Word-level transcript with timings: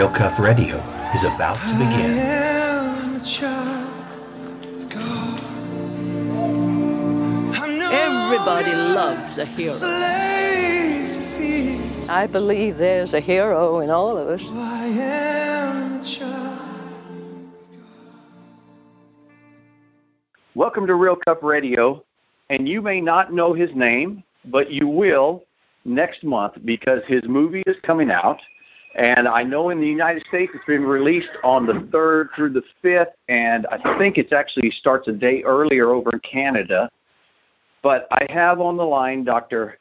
Real 0.00 0.08
Cuff 0.08 0.38
Radio 0.38 0.78
is 1.12 1.24
about 1.24 1.56
to 1.56 1.74
begin. 1.74 2.16
Everybody 7.92 8.72
loves 8.94 9.36
a 9.36 9.44
hero. 9.44 9.76
I 12.08 12.26
believe 12.32 12.78
there's 12.78 13.12
a 13.12 13.20
hero 13.20 13.80
in 13.80 13.90
all 13.90 14.16
of 14.16 14.28
us. 14.28 14.42
Welcome 20.54 20.86
to 20.86 20.94
Real 20.94 21.16
Cup 21.16 21.42
Radio, 21.42 22.02
and 22.48 22.66
you 22.66 22.80
may 22.80 23.02
not 23.02 23.34
know 23.34 23.52
his 23.52 23.68
name, 23.74 24.24
but 24.46 24.70
you 24.70 24.88
will 24.88 25.44
next 25.84 26.24
month 26.24 26.54
because 26.64 27.02
his 27.06 27.24
movie 27.24 27.64
is 27.66 27.76
coming 27.82 28.10
out. 28.10 28.40
And 28.96 29.28
I 29.28 29.42
know 29.44 29.70
in 29.70 29.80
the 29.80 29.86
United 29.86 30.24
States 30.26 30.50
it's 30.54 30.64
been 30.64 30.84
released 30.84 31.30
on 31.44 31.64
the 31.64 31.74
3rd 31.74 32.28
through 32.34 32.52
the 32.52 32.62
5th, 32.82 33.12
and 33.28 33.66
I 33.68 33.98
think 33.98 34.18
it 34.18 34.32
actually 34.32 34.72
starts 34.72 35.06
a 35.06 35.12
day 35.12 35.42
earlier 35.44 35.90
over 35.90 36.10
in 36.12 36.20
Canada. 36.20 36.90
But 37.82 38.08
I 38.10 38.26
have 38.30 38.60
on 38.60 38.76
the 38.76 38.84
line 38.84 39.24
Dr. 39.24 39.78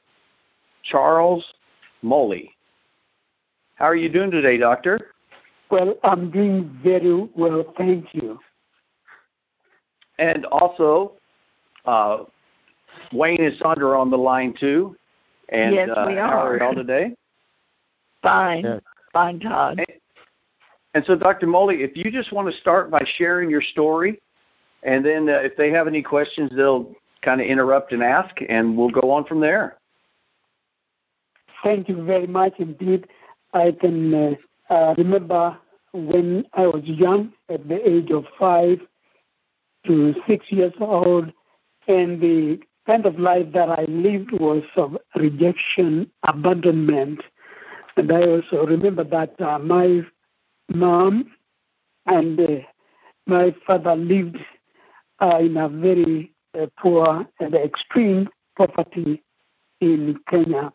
Charles 0.83 1.43
Mully. 2.03 2.49
How 3.75 3.85
are 3.85 3.95
you 3.95 4.09
doing 4.09 4.29
today, 4.29 4.57
Doctor? 4.57 4.99
Well, 5.71 5.95
I'm 6.03 6.29
doing 6.31 6.79
very 6.83 7.29
well, 7.35 7.73
thank 7.77 8.13
you. 8.13 8.39
And 10.17 10.45
also, 10.45 11.13
uh, 11.85 12.25
Wayne 13.13 13.41
and 13.43 13.55
Sandra 13.57 13.99
on 13.99 14.09
the 14.09 14.17
line 14.17 14.53
too. 14.59 14.95
And 15.49 15.73
yes, 15.73 15.89
uh, 15.95 16.05
we 16.07 16.17
are. 16.17 16.27
how 16.27 16.45
are 16.45 16.59
y'all 16.59 16.75
today? 16.75 17.15
Fine. 18.21 18.81
Yeah. 19.20 19.25
Fine, 19.25 19.39
Todd. 19.39 19.80
And, 19.80 20.00
and 20.94 21.03
so, 21.06 21.16
Dr. 21.16 21.48
Mully, 21.48 21.81
if 21.81 21.95
you 21.95 22.12
just 22.12 22.31
want 22.31 22.52
to 22.52 22.59
start 22.59 22.89
by 22.89 23.03
sharing 23.17 23.50
your 23.50 23.62
story, 23.62 24.20
and 24.84 25.06
then 25.06 25.30
uh, 25.30 25.34
if 25.34 25.56
they 25.58 25.72
have 25.72 25.88
any 25.88 26.02
questions, 26.02 26.52
they'll 26.56 26.94
kind 27.22 27.42
of 27.42 27.47
interrupt 27.47 27.92
and 27.92 28.02
ask, 28.02 28.34
and 28.47 28.78
we'll 28.78 28.90
go 28.90 29.12
on 29.12 29.25
from 29.25 29.42
there. 29.42 29.78
Thank 31.64 31.90
you 31.90 32.03
very 32.06 32.28
much 32.28 32.53
indeed. 32.59 33.08
I 33.53 33.72
can 33.72 34.14
uh, 34.14 34.73
uh, 34.73 34.95
remember 34.97 35.58
when 35.92 36.45
I 36.53 36.67
was 36.67 36.84
young, 36.86 37.34
at 37.50 37.67
the 37.67 37.88
age 37.88 38.12
of 38.12 38.25
five 38.40 38.80
to 39.88 40.16
six 40.28 40.45
years 40.50 40.73
old, 40.80 41.31
and 41.88 42.22
the 42.22 42.59
kind 42.86 43.06
of 43.06 43.20
life 43.20 43.47
that 43.53 43.70
I 43.70 43.86
lived 43.90 44.31
was 44.31 44.64
of 44.78 44.97
rejection, 45.16 46.09
abandonment. 46.28 47.22
And 48.00 48.14
I 48.14 48.22
also 48.22 48.66
remember 48.66 49.03
that 49.03 49.42
uh, 49.42 49.59
my 49.59 50.03
mom 50.69 51.30
and 52.06 52.39
uh, 52.39 52.45
my 53.28 53.53
father 53.67 53.94
lived 53.94 54.38
uh, 55.19 55.39
in 55.41 55.58
a 55.58 55.67
very 55.67 56.31
uh, 56.58 56.67
poor 56.80 57.28
and 57.41 57.53
extreme 57.56 58.30
poverty 58.58 59.22
in 59.81 60.17
Kenya. 60.30 60.72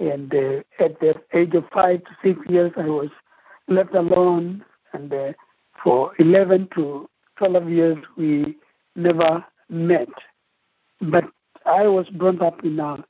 And 0.00 0.34
uh, 0.34 0.62
at 0.80 0.98
the 0.98 1.14
age 1.32 1.54
of 1.54 1.62
five 1.72 2.02
to 2.02 2.10
six 2.24 2.40
years, 2.48 2.72
I 2.76 2.86
was 2.86 3.10
left 3.68 3.94
alone. 3.94 4.64
And 4.92 5.12
uh, 5.12 5.34
for 5.84 6.10
11 6.18 6.70
to 6.74 7.08
12 7.36 7.70
years, 7.70 7.98
we 8.16 8.56
never 8.96 9.44
met. 9.68 10.08
But 11.00 11.26
I 11.64 11.86
was 11.86 12.08
brought 12.08 12.42
up 12.42 12.64
in 12.64 12.80
a 12.80 13.04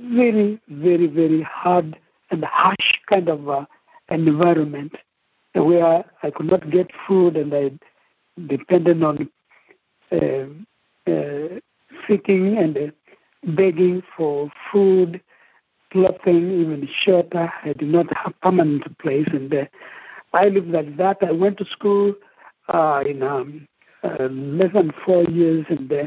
very, 0.00 0.58
very, 0.66 1.08
very 1.08 1.42
hard 1.42 1.98
and 2.30 2.44
harsh 2.44 2.98
kind 3.08 3.28
of 3.28 3.48
uh, 3.48 3.64
environment 4.10 4.94
where 5.54 6.04
I 6.22 6.30
could 6.30 6.46
not 6.46 6.70
get 6.70 6.90
food 7.06 7.36
and 7.36 7.54
I 7.54 7.70
depended 8.46 9.02
on 9.02 9.28
uh, 10.12 11.10
uh, 11.10 11.60
seeking 12.06 12.58
and 12.58 12.92
begging 13.56 14.02
for 14.16 14.50
food, 14.72 15.20
clothing, 15.92 16.60
even 16.60 16.88
shelter. 17.04 17.52
I 17.64 17.72
did 17.72 17.88
not 17.88 18.06
have 18.16 18.34
permanent 18.42 18.98
place, 18.98 19.28
and 19.32 19.52
uh, 19.54 19.64
I 20.32 20.48
lived 20.48 20.68
like 20.68 20.96
that. 20.96 21.18
I 21.22 21.32
went 21.32 21.58
to 21.58 21.64
school 21.64 22.14
uh, 22.68 23.02
in 23.06 23.22
um, 23.22 23.66
uh, 24.02 24.24
less 24.24 24.72
than 24.72 24.92
four 25.04 25.24
years, 25.24 25.64
and 25.68 25.90
uh, 25.92 26.06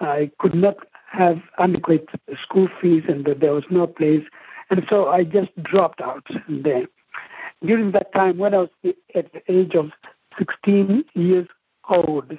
I 0.00 0.30
could 0.38 0.54
not 0.54 0.76
have 1.10 1.40
adequate 1.58 2.08
school 2.42 2.68
fees, 2.80 3.04
and 3.08 3.28
uh, 3.28 3.34
there 3.38 3.52
was 3.54 3.64
no 3.70 3.86
place, 3.86 4.24
and 4.70 4.86
so 4.88 5.08
I 5.08 5.24
just 5.24 5.50
dropped 5.62 6.00
out. 6.00 6.24
Uh, 6.30 6.80
during 7.62 7.90
that 7.92 8.12
time, 8.14 8.38
when 8.38 8.54
I 8.54 8.58
was 8.58 8.70
at 9.14 9.32
the 9.32 9.42
age 9.48 9.74
of 9.74 9.90
16 10.38 11.04
years 11.14 11.48
old, 11.88 12.38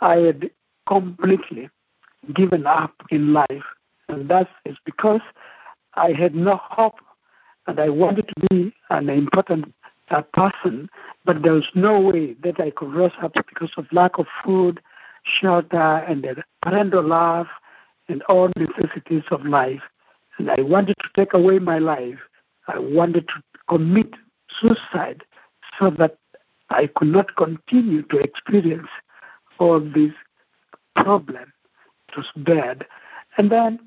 I 0.00 0.16
had 0.16 0.50
completely 0.88 1.68
given 2.32 2.66
up 2.66 2.94
in 3.10 3.32
life, 3.32 3.64
and 4.08 4.28
that 4.28 4.48
is 4.64 4.76
because 4.84 5.20
I 5.94 6.12
had 6.12 6.34
no 6.34 6.60
hope, 6.62 7.00
and 7.66 7.78
I 7.80 7.88
wanted 7.88 8.28
to 8.28 8.46
be 8.48 8.74
an 8.90 9.10
important 9.10 9.74
uh, 10.10 10.22
person, 10.22 10.88
but 11.24 11.42
there 11.42 11.52
was 11.52 11.68
no 11.74 12.00
way 12.00 12.34
that 12.42 12.60
I 12.60 12.70
could 12.70 12.94
rise 12.94 13.12
up 13.20 13.34
because 13.34 13.72
of 13.76 13.86
lack 13.92 14.18
of 14.18 14.26
food, 14.44 14.80
shelter, 15.24 15.76
and 15.76 16.24
parental 16.62 17.02
love, 17.06 17.48
and 18.08 18.22
all 18.22 18.50
necessities 18.56 19.24
of 19.30 19.44
life. 19.44 19.82
And 20.38 20.50
I 20.50 20.60
wanted 20.60 20.96
to 20.98 21.08
take 21.16 21.34
away 21.34 21.58
my 21.58 21.78
life. 21.78 22.18
I 22.68 22.78
wanted 22.78 23.28
to 23.28 23.42
commit 23.68 24.14
suicide 24.60 25.24
so 25.78 25.90
that 25.90 26.18
I 26.70 26.88
could 26.94 27.08
not 27.08 27.36
continue 27.36 28.02
to 28.02 28.18
experience 28.18 28.88
all 29.58 29.80
these 29.80 30.12
problems. 30.94 31.52
It 32.08 32.16
was 32.16 32.26
bad. 32.36 32.86
And 33.36 33.50
then, 33.50 33.78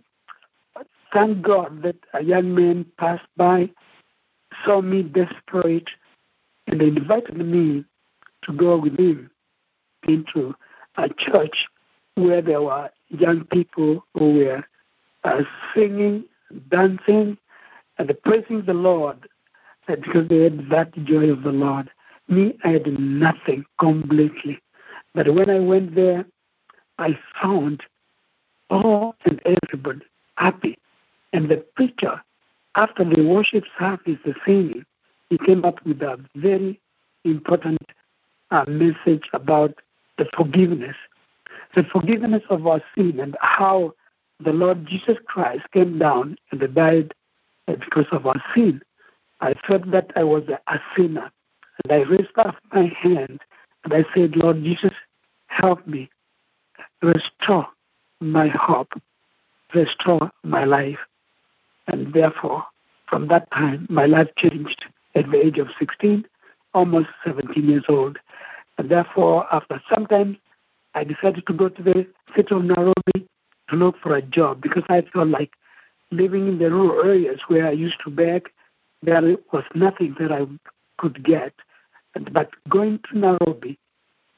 thank 1.13 1.41
God 1.41 1.83
that 1.83 1.97
a 2.13 2.23
young 2.23 2.55
man 2.55 2.85
passed 2.97 3.27
by, 3.37 3.69
saw 4.65 4.81
me 4.81 5.03
desperate, 5.03 5.89
and 6.67 6.81
invited 6.81 7.37
me 7.37 7.85
to 8.43 8.53
go 8.53 8.77
with 8.77 8.97
him 8.97 9.29
into 10.07 10.55
a 10.97 11.09
church 11.09 11.67
where 12.15 12.41
there 12.41 12.61
were 12.61 12.89
young 13.09 13.45
people 13.45 14.03
who 14.17 14.33
were 14.33 14.63
uh, 15.23 15.41
singing, 15.73 16.25
dancing, 16.69 17.37
and 17.97 18.11
praising 18.23 18.63
the 18.65 18.73
Lord 18.73 19.27
because 19.87 20.27
they 20.29 20.43
had 20.43 20.69
that 20.69 20.93
joy 21.03 21.29
of 21.29 21.43
the 21.43 21.51
Lord. 21.51 21.89
Me, 22.27 22.57
I 22.63 22.69
had 22.69 22.99
nothing 22.99 23.65
completely. 23.79 24.61
But 25.13 25.33
when 25.33 25.49
I 25.49 25.59
went 25.59 25.95
there, 25.95 26.25
I 26.97 27.17
found 27.41 27.83
all 28.69 29.15
and 29.25 29.41
everybody 29.45 30.05
happy. 30.35 30.77
And 31.33 31.49
the 31.49 31.57
preacher, 31.57 32.21
after 32.75 33.03
the 33.03 33.21
worship 33.23 33.65
service, 33.77 34.17
the 34.23 34.33
singing, 34.45 34.85
he 35.29 35.37
came 35.37 35.65
up 35.65 35.85
with 35.85 36.01
a 36.01 36.19
very 36.35 36.79
important 37.23 37.81
uh, 38.51 38.65
message 38.67 39.29
about 39.33 39.75
the 40.17 40.25
forgiveness, 40.35 40.95
the 41.75 41.83
forgiveness 41.83 42.43
of 42.49 42.67
our 42.67 42.81
sin, 42.95 43.19
and 43.19 43.35
how 43.41 43.93
the 44.43 44.53
Lord 44.53 44.85
Jesus 44.87 45.17
Christ 45.25 45.63
came 45.73 45.99
down 45.99 46.37
and 46.51 46.75
died 46.75 47.13
uh, 47.67 47.75
because 47.75 48.05
of 48.11 48.25
our 48.25 48.41
sin. 48.55 48.81
I 49.39 49.53
felt 49.67 49.89
that 49.91 50.11
I 50.15 50.23
was 50.23 50.43
a 50.49 50.79
sinner, 50.95 51.31
and 51.83 51.91
I 51.91 52.07
raised 52.07 52.37
up 52.37 52.55
my 52.73 52.91
hand 53.01 53.41
and 53.83 53.93
I 53.93 54.05
said, 54.13 54.35
Lord 54.35 54.63
Jesus, 54.63 54.93
help 55.47 55.85
me, 55.87 56.09
restore 57.01 57.67
my 58.19 58.47
hope, 58.49 58.91
restore 59.73 60.29
my 60.43 60.65
life. 60.65 60.99
And 61.87 62.13
therefore, 62.13 62.63
from 63.09 63.27
that 63.29 63.49
time, 63.51 63.87
my 63.89 64.05
life 64.05 64.27
changed 64.37 64.85
at 65.15 65.29
the 65.31 65.43
age 65.43 65.57
of 65.57 65.67
16, 65.79 66.25
almost 66.73 67.07
17 67.25 67.67
years 67.67 67.83
old. 67.89 68.17
And 68.77 68.89
therefore, 68.89 69.51
after 69.53 69.81
some 69.93 70.05
time, 70.05 70.37
I 70.93 71.03
decided 71.03 71.47
to 71.47 71.53
go 71.53 71.69
to 71.69 71.83
the 71.83 72.05
city 72.35 72.53
of 72.53 72.63
Nairobi 72.63 73.27
to 73.71 73.77
look 73.77 73.95
for 74.01 74.15
a 74.15 74.21
job 74.21 74.61
because 74.61 74.83
I 74.89 75.01
felt 75.13 75.29
like 75.29 75.51
living 76.11 76.47
in 76.47 76.59
the 76.59 76.69
rural 76.69 77.05
areas 77.07 77.39
where 77.47 77.67
I 77.67 77.71
used 77.71 77.97
to 78.03 78.11
beg, 78.11 78.49
there 79.01 79.21
was 79.51 79.63
nothing 79.73 80.15
that 80.19 80.31
I 80.31 80.45
could 80.97 81.23
get. 81.23 81.53
But 82.31 82.49
going 82.69 82.99
to 83.09 83.17
Nairobi, 83.17 83.79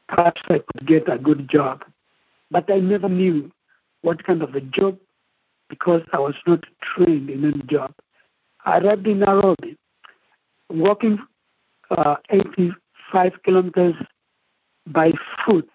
perhaps 0.08 0.42
I 0.48 0.60
could 0.60 0.88
get 0.88 1.12
a 1.12 1.18
good 1.18 1.50
job. 1.50 1.84
But 2.52 2.72
I 2.72 2.78
never 2.78 3.10
knew 3.10 3.52
what 4.02 4.24
kind 4.24 4.44
of 4.44 4.54
a 4.56 4.62
job 4.62 4.98
because 5.70 6.02
I 6.14 6.20
was 6.20 6.36
not 6.46 6.64
trained 6.82 7.30
in 7.30 7.46
any 7.46 7.64
job. 7.64 7.94
I 8.66 8.78
arrived 8.78 9.08
in 9.08 9.20
Nairobi, 9.20 9.78
walking 10.70 11.18
uh, 11.90 12.16
85 12.30 13.44
kilometers 13.44 13.96
by 14.86 15.12
foot, 15.46 15.70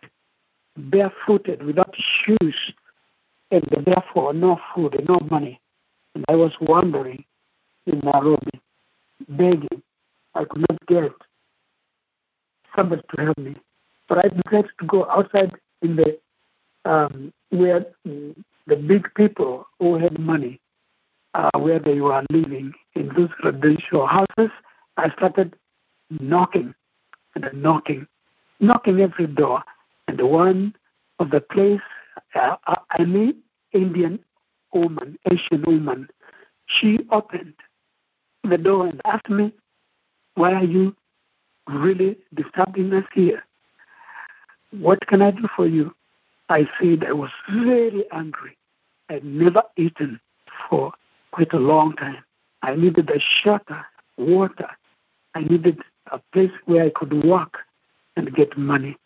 barefooted, 0.77 1.65
without 1.65 1.95
shoes, 1.97 2.55
and 3.51 3.65
therefore 3.85 4.33
no 4.35 4.61
food 4.75 4.95
and 4.95 5.09
no 5.09 5.19
money. 5.31 5.61
And 6.15 6.25
I 6.29 6.35
was 6.35 6.53
wandering 6.61 7.25
in 7.87 8.01
Nairobi, 8.01 8.61
begging. 9.29 9.83
I 10.35 10.45
could 10.45 10.65
not 10.69 10.87
get 10.87 11.13
somebody 12.77 13.03
to 13.15 13.23
help 13.23 13.39
me. 13.39 13.57
But 14.09 14.19
I 14.19 14.29
decided 14.29 14.71
to 14.81 14.87
go 14.87 15.09
outside 15.11 15.53
in 15.83 15.97
the 15.97 16.19
um, 16.85 17.33
where 17.51 17.87
the 18.05 18.77
big 18.77 19.13
people 19.15 19.67
who 19.79 19.99
had 19.99 20.19
money, 20.19 20.61
uh, 21.35 21.51
where 21.59 21.79
they 21.79 22.01
were 22.01 22.23
living 22.31 22.73
in 22.95 23.09
those 23.17 23.31
residential 23.43 24.07
houses. 24.07 24.51
I 24.97 25.11
started 25.11 25.57
knocking 26.11 26.75
and 27.35 27.63
knocking, 27.63 28.07
knocking 28.61 29.01
every 29.01 29.27
door. 29.27 29.63
And 30.07 30.19
the 30.19 30.27
one 30.27 30.75
of 31.19 31.31
the 31.31 31.41
place, 31.41 31.81
uh, 32.35 32.57
uh, 32.67 32.75
an 32.99 33.35
Indian 33.73 34.19
woman, 34.73 35.19
Asian 35.31 35.63
woman, 35.63 36.09
she 36.67 36.99
opened 37.11 37.55
the 38.49 38.59
door 38.59 38.87
and 38.87 39.01
asked 39.05 39.31
me, 39.31 39.53
Why 40.35 40.53
are 40.55 40.65
you 40.65 40.95
really 41.69 42.19
disturbing 42.35 42.93
us 42.93 43.05
here? 43.15 43.45
What 44.71 45.07
can 45.07 45.23
I 45.23 45.31
do 45.31 45.49
for 45.57 45.67
you? 45.67 45.95
I 46.49 46.69
said 46.81 47.05
I 47.07 47.13
was 47.13 47.31
very 47.51 48.05
angry. 48.13 48.57
I'd 49.09 49.25
never 49.25 49.63
eaten 49.77 50.21
for 50.69 50.93
quite 51.33 51.53
a 51.53 51.59
long 51.59 51.95
time. 51.97 52.25
I 52.63 52.75
needed 52.75 53.11
a 53.11 53.21
shelter, 53.21 53.85
water. 54.17 54.69
I 55.35 55.41
needed 55.41 55.79
a 56.11 56.19
place 56.33 56.51
where 56.65 56.85
I 56.85 56.91
could 56.91 57.25
work 57.25 57.59
and 58.17 58.35
get 58.35 58.57
money. 58.57 58.97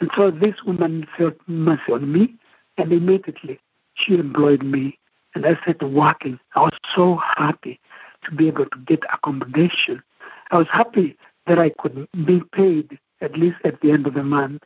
And 0.00 0.10
so 0.16 0.30
this 0.30 0.54
woman 0.64 1.06
felt 1.16 1.34
mercy 1.46 1.92
on 1.92 2.12
me, 2.12 2.34
and 2.78 2.92
immediately 2.92 3.60
she 3.94 4.14
employed 4.14 4.62
me, 4.62 4.98
and 5.34 5.44
I 5.44 5.54
started 5.62 5.86
working. 5.86 6.38
I 6.54 6.60
was 6.60 6.72
so 6.94 7.20
happy 7.36 7.80
to 8.24 8.30
be 8.34 8.48
able 8.48 8.66
to 8.66 8.78
get 8.86 9.00
accommodation. 9.12 10.02
I 10.50 10.58
was 10.58 10.68
happy 10.72 11.16
that 11.46 11.58
I 11.58 11.70
could 11.70 12.06
be 12.24 12.42
paid 12.52 12.98
at 13.20 13.36
least 13.36 13.56
at 13.64 13.80
the 13.80 13.90
end 13.90 14.06
of 14.06 14.14
the 14.14 14.22
month. 14.22 14.62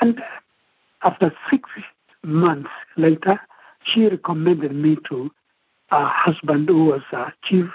And 0.00 0.20
after 1.02 1.32
six 1.50 1.68
months 2.22 2.70
later, 2.96 3.40
she 3.84 4.06
recommended 4.06 4.74
me 4.74 4.96
to 5.08 5.30
a 5.90 6.06
husband 6.06 6.68
who 6.68 6.86
was 6.86 7.02
a 7.12 7.32
chief 7.44 7.66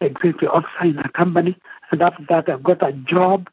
executive 0.00 0.50
officer 0.50 0.84
in 0.84 0.98
a 0.98 1.08
company. 1.08 1.56
And 1.90 2.02
after 2.02 2.24
that, 2.28 2.48
I 2.48 2.58
got 2.58 2.86
a 2.86 2.92
job 2.92 3.48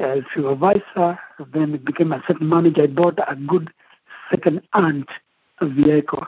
as 0.00 0.20
supervisor. 0.34 1.18
Then 1.52 1.76
became 1.84 2.12
a 2.12 2.22
second 2.26 2.48
manager. 2.48 2.82
I 2.82 2.86
bought 2.88 3.18
a 3.26 3.36
good 3.36 3.72
second-hand 4.30 5.06
vehicle, 5.62 6.26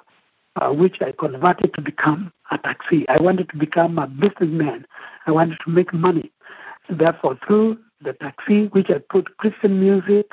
uh, 0.56 0.70
which 0.70 1.00
I 1.00 1.12
converted 1.12 1.74
to 1.74 1.80
become 1.80 2.32
a 2.50 2.58
taxi. 2.58 3.08
I 3.08 3.20
wanted 3.20 3.48
to 3.50 3.56
become 3.56 3.98
a 3.98 4.06
businessman. 4.06 4.86
I 5.26 5.32
wanted 5.32 5.58
to 5.64 5.70
make 5.70 5.92
money. 5.92 6.32
Therefore, 6.88 7.38
through 7.46 7.78
the 8.02 8.14
taxi, 8.14 8.66
which 8.68 8.90
I 8.90 8.98
put 8.98 9.36
Christian 9.38 9.80
music, 9.80 10.26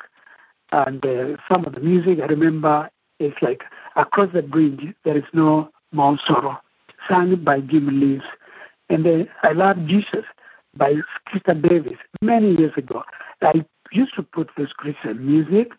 and 0.72 1.04
uh, 1.04 1.36
some 1.48 1.64
of 1.64 1.74
the 1.74 1.80
music 1.80 2.18
I 2.20 2.26
remember 2.26 2.90
is 3.20 3.32
like 3.40 3.62
Across 3.96 4.32
the 4.32 4.42
Bridge, 4.42 4.94
There 5.04 5.16
is 5.16 5.24
No 5.32 5.70
More 5.92 6.18
Sorrow, 6.26 6.58
sung 7.08 7.36
by 7.44 7.60
Jim 7.60 7.88
Reeves. 8.00 8.24
And 8.90 9.06
uh, 9.06 9.24
I 9.42 9.52
Love 9.52 9.86
Jesus 9.86 10.24
by 10.76 10.94
Sister 11.32 11.54
Davis 11.54 11.98
many 12.22 12.54
years 12.56 12.72
ago. 12.76 13.02
I 13.42 13.64
used 13.92 14.14
to 14.16 14.22
put 14.22 14.50
this 14.56 14.72
Christian 14.72 15.24
music, 15.26 15.72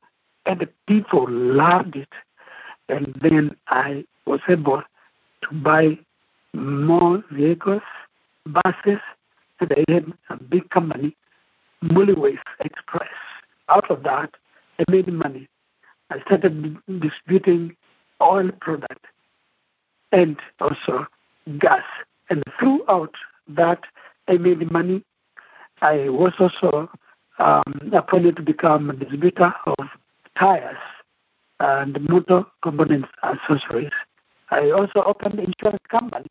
and 0.50 0.60
the 0.60 0.70
people 0.88 1.28
loved 1.30 1.96
it. 1.96 2.10
And 2.90 3.16
then 3.22 3.56
I 3.68 4.04
was 4.26 4.40
able 4.50 4.82
to 5.44 5.54
buy 5.54 6.00
more 6.54 7.24
vehicles, 7.32 7.84
buses, 8.48 9.00
and 9.60 9.72
I 9.72 9.94
had 9.94 10.12
a 10.32 10.38
big 10.44 10.68
company, 10.72 11.16
Mullyways 11.84 12.40
Express. 12.62 13.14
Out 13.70 13.92
of 13.92 14.02
that, 14.04 14.32
I 14.80 14.86
made 14.90 15.08
money. 15.14 15.48
I 16.10 16.20
started 16.22 16.78
distributing 17.00 17.76
oil 18.20 18.50
product 18.60 19.06
and 20.12 20.36
also 20.60 21.06
gas. 21.60 21.84
And 22.32 22.44
throughout 22.60 23.14
that, 23.50 23.82
I 24.28 24.38
made 24.38 24.72
money. 24.72 25.04
I 25.82 26.10
was 26.10 26.34
also 26.40 26.90
um, 27.38 27.92
appointed 27.94 28.38
to 28.38 28.42
become 28.42 28.90
a 28.90 28.94
distributor 28.94 29.54
of 29.68 29.88
tires 30.40 30.78
and 31.60 32.00
motor 32.10 32.46
components 32.64 33.10
accessories. 33.24 33.92
I 34.52 34.72
also 34.72 35.04
opened 35.04 35.36
an 35.36 35.52
insurance 35.52 35.84
company 35.90 36.28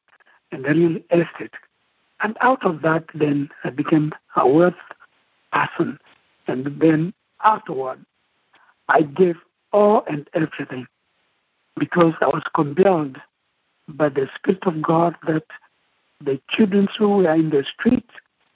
and 0.51 0.65
real 0.65 0.97
estate. 1.11 1.55
And 2.21 2.37
out 2.41 2.65
of 2.65 2.83
that, 2.83 3.05
then 3.15 3.51
I 3.65 3.71
became 3.71 4.13
a 4.37 4.49
wealth 4.49 4.75
person. 5.53 5.99
And 6.47 6.81
then 6.81 7.13
afterward, 7.45 8.05
I 8.89 9.03
gave 9.03 9.37
all 9.73 10.03
and 10.09 10.29
everything 10.35 10.87
because 11.79 12.15
I 12.21 12.27
was 12.27 12.43
compelled 12.55 13.19
by 13.89 14.09
the 14.09 14.29
Spirit 14.35 14.65
of 14.67 14.83
God 14.83 15.15
that 15.27 15.45
the 16.25 16.41
children 16.51 16.89
who 16.99 17.19
were 17.19 17.35
in 17.35 17.51
the 17.51 17.65
street, 17.65 18.09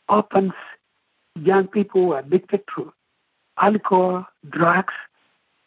orphans, 0.08 0.54
young 1.40 1.68
people 1.68 2.06
were 2.06 2.18
addicted 2.18 2.62
to 2.74 2.92
alcohol, 3.58 4.26
drugs, 4.50 4.94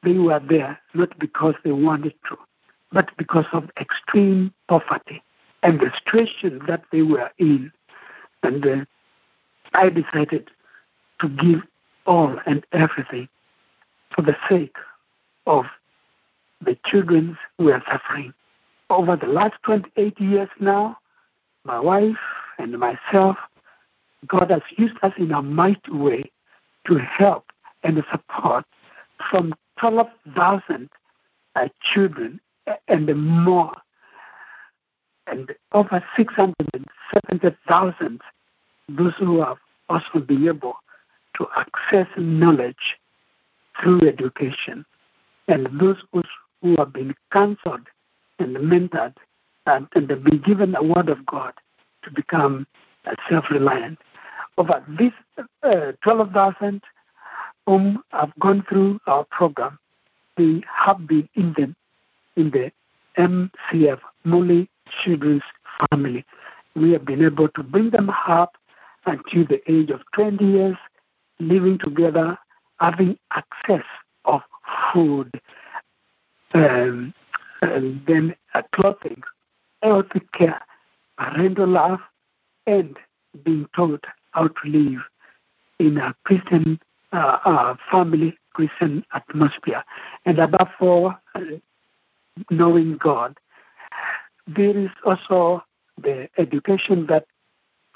they 0.06 0.18
were 0.18 0.40
there 0.40 0.80
not 0.94 1.18
because 1.20 1.56
they 1.64 1.72
wanted 1.72 2.14
to, 2.30 2.38
but 2.92 3.10
because 3.18 3.46
of 3.52 3.70
extreme 3.80 4.54
poverty 4.70 5.22
and 5.64 5.80
the 5.80 5.92
situation 5.98 6.62
that 6.68 6.84
they 6.92 7.02
were 7.02 7.32
in. 7.40 7.72
And 8.44 8.66
uh, 8.66 8.86
I 9.74 9.90
decided 9.90 10.50
to 11.20 11.30
give 11.30 11.62
all 12.06 12.38
and 12.46 12.66
everything 12.72 13.28
for 14.16 14.22
the 14.22 14.38
sake 14.48 14.76
of 15.48 15.66
the 16.62 16.78
children 16.86 17.38
who 17.58 17.72
are 17.72 17.84
suffering. 17.92 18.34
Over 18.90 19.16
the 19.16 19.28
last 19.28 19.56
28 19.64 20.20
years 20.22 20.50
now, 20.60 20.98
my 21.64 21.80
wife 21.80 22.16
and 22.60 22.78
myself, 22.78 23.38
God 24.28 24.52
has 24.52 24.62
used 24.78 24.96
us 25.02 25.14
in 25.18 25.32
a 25.32 25.42
mighty 25.42 25.92
way 25.92 26.32
to 26.88 26.98
help 26.98 27.52
and 27.84 28.04
support 28.12 28.66
from 29.30 29.54
12,000 29.80 30.90
uh, 31.56 31.68
children 31.94 32.40
and 32.88 33.16
more, 33.16 33.74
and 35.28 35.52
over 35.72 36.04
670,000 36.18 38.22
those 38.90 39.14
who 39.18 39.40
have 39.42 39.58
also 39.90 40.20
been 40.20 40.48
able 40.48 40.76
to 41.38 41.48
access 41.58 42.08
knowledge 42.18 42.98
through 43.82 44.08
education, 44.08 44.86
and 45.48 45.68
those 45.80 45.98
who 46.62 46.76
have 46.78 46.94
been 46.94 47.16
counseled 47.32 47.88
and 48.40 48.56
mentored 48.58 49.14
and, 49.66 49.88
and 49.96 50.10
have 50.10 50.24
been 50.24 50.40
given 50.40 50.76
a 50.76 50.84
word 50.84 51.10
of 51.10 51.26
God 51.26 51.54
to 52.04 52.12
become 52.12 52.68
uh, 53.06 53.16
self-reliant. 53.30 53.98
Over 54.58 54.84
these 54.98 55.12
uh, 55.64 55.92
12,000 56.04 56.82
whom 57.66 58.04
have 58.12 58.32
gone 58.40 58.64
through 58.70 59.00
our 59.08 59.26
program, 59.26 59.80
they 60.38 60.62
have 60.72 61.08
been 61.08 61.28
in 61.36 61.54
the, 61.58 61.76
in 62.40 62.52
the 62.52 62.72
MCF, 63.18 64.00
Mully 64.26 64.68
Children's 65.04 65.44
Family. 65.90 66.26
We 66.76 66.92
have 66.92 67.06
been 67.06 67.24
able 67.24 67.50
to 67.50 67.64
bring 67.64 67.90
them 67.90 68.12
up 68.28 68.56
until 69.06 69.46
the 69.46 69.62
age 69.72 69.90
of 69.90 70.02
20 70.14 70.44
years, 70.44 70.78
living 71.40 71.78
together, 71.78 72.38
having 72.80 73.18
access 73.32 73.86
of 74.26 74.42
food, 74.94 75.32
um, 76.54 77.14
and 77.62 78.02
then 78.08 78.36
uh, 78.54 78.62
clothing, 78.74 79.22
health 79.82 80.12
care, 80.34 80.62
parental 81.18 81.68
love, 81.68 82.00
and 82.68 82.98
being 83.44 83.68
taught 83.76 84.04
how 84.32 84.48
to 84.48 84.68
live 84.68 85.02
in 85.80 85.98
a 85.98 86.16
Christian 86.26 86.80
uh, 87.16 87.40
uh, 87.46 87.76
family, 87.90 88.38
Christian 88.54 89.06
atmosphere, 89.14 89.84
and 90.26 90.38
above 90.38 90.70
all, 90.82 91.14
uh, 91.34 91.40
knowing 92.50 92.98
God. 92.98 93.38
There 94.48 94.78
is 94.78 94.90
also 95.06 95.64
the 96.02 96.28
education 96.38 97.06
that 97.08 97.26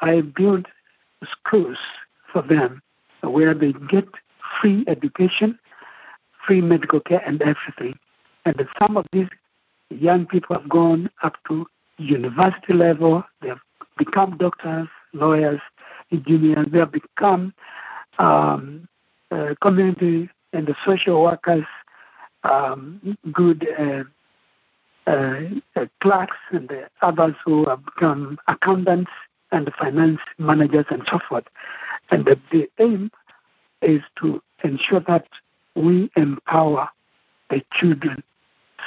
I 0.02 0.22
build 0.22 0.68
schools 1.30 1.78
for 2.32 2.42
them 2.42 2.82
where 3.22 3.54
they 3.54 3.74
get 3.90 4.08
free 4.62 4.86
education, 4.88 5.60
free 6.46 6.62
medical 6.62 7.02
care, 7.02 7.22
and 7.26 7.42
everything. 7.42 8.00
And 8.46 8.56
some 8.82 8.96
of 8.96 9.06
these 9.12 9.28
young 9.90 10.26
people 10.26 10.56
have 10.56 10.70
gone 10.70 11.10
up 11.24 11.36
to 11.50 11.68
university 11.98 12.74
level. 12.74 13.24
They 13.42 13.50
have 13.50 13.60
become 13.98 14.38
doctors, 14.38 14.88
lawyers, 15.14 15.60
engineers. 16.12 16.68
They 16.72 16.80
have 16.80 16.94
become 16.94 17.54
um, 18.18 18.88
uh, 19.32 19.56
community 19.62 20.30
and 20.54 20.68
the 20.68 20.76
social 20.86 21.22
workers, 21.22 21.66
um, 22.44 23.18
good 23.32 23.68
uh, 23.78 24.04
uh, 25.10 25.86
clerks, 26.02 26.38
and 26.52 26.70
the 26.70 26.90
others 27.02 27.36
who 27.46 27.66
have 27.66 27.84
become 27.86 28.38
accountants 28.48 29.12
and 29.52 29.72
finance 29.80 30.20
managers 30.38 30.86
and 30.90 31.04
so 31.10 31.20
forth. 31.28 31.46
And 32.12 32.26
the, 32.26 32.40
the 32.52 32.70
aim 32.80 33.12
is 33.82 34.02
to 34.20 34.42
ensure 34.64 35.02
that 35.02 35.28
we 35.76 36.10
empower 36.16 36.90
the 37.50 37.62
children 37.74 38.24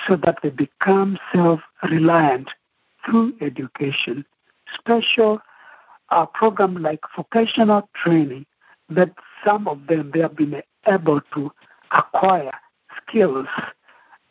so 0.06 0.16
that 0.16 0.38
they 0.42 0.50
become 0.50 1.18
self-reliant 1.32 2.48
through 3.04 3.34
education. 3.40 4.24
Special 4.78 5.40
uh, 6.10 6.26
program 6.26 6.82
like 6.82 7.00
vocational 7.16 7.88
training 7.94 8.46
that 8.88 9.10
some 9.44 9.68
of 9.68 9.86
them 9.86 10.10
they 10.12 10.20
have 10.20 10.36
been 10.36 10.62
able 10.86 11.20
to 11.34 11.52
acquire 11.90 12.52
skills, 13.00 13.46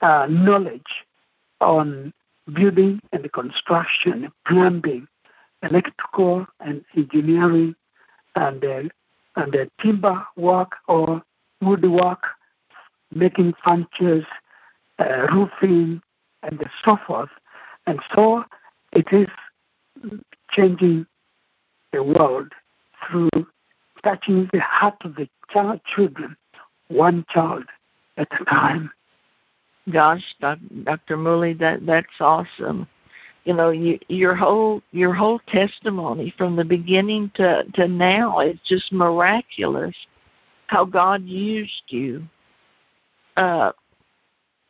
uh, 0.01 0.27
knowledge 0.29 1.05
on 1.59 2.13
building 2.53 3.01
and 3.11 3.31
construction, 3.33 4.31
plumbing, 4.47 5.07
electrical 5.63 6.47
and 6.59 6.83
engineering, 6.95 7.75
and 8.35 8.63
uh, 8.63 8.81
and 9.35 9.55
uh, 9.55 9.65
timber 9.81 10.25
work 10.35 10.73
or 10.87 11.21
woodwork, 11.61 12.23
making 13.13 13.53
furniture, 13.63 14.25
uh, 14.99 15.27
roofing, 15.31 16.01
and 16.43 16.63
so 16.83 16.97
forth. 17.07 17.29
And 17.85 17.99
so 18.13 18.43
it 18.91 19.07
is 19.11 19.27
changing 20.51 21.05
the 21.93 22.03
world 22.03 22.51
through 23.07 23.29
touching 24.03 24.49
the 24.53 24.59
heart 24.59 24.95
of 25.03 25.15
the 25.15 25.27
child, 25.51 25.79
children, 25.95 26.35
one 26.87 27.25
child 27.29 27.63
at 28.17 28.27
a 28.39 28.45
time. 28.45 28.91
Gosh, 29.91 30.23
Dr. 30.39 31.17
Mully, 31.17 31.57
that 31.59 31.85
that's 31.85 32.07
awesome. 32.19 32.87
You 33.45 33.55
know, 33.55 33.71
you, 33.71 33.97
your 34.07 34.35
whole 34.35 34.81
your 34.91 35.13
whole 35.13 35.39
testimony 35.47 36.33
from 36.37 36.55
the 36.55 36.63
beginning 36.63 37.31
to 37.35 37.63
to 37.73 37.87
now 37.87 38.39
is 38.39 38.57
just 38.67 38.93
miraculous. 38.93 39.95
How 40.67 40.85
God 40.85 41.23
used 41.25 41.83
you. 41.87 42.23
Uh, 43.35 43.71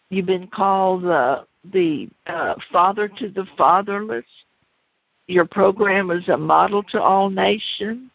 you've 0.10 0.26
been 0.26 0.48
called 0.48 1.06
uh, 1.06 1.44
the 1.74 2.10
uh, 2.28 2.56
father 2.72 3.08
to 3.08 3.30
the 3.30 3.46
fatherless. 3.58 4.26
Your 5.28 5.46
program 5.46 6.10
is 6.10 6.28
a 6.30 6.38
model 6.38 6.84
to 6.84 7.02
all 7.02 7.30
nations. 7.30 8.10